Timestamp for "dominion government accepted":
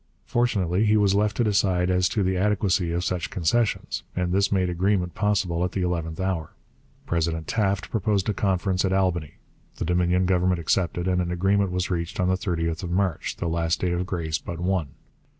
9.85-11.07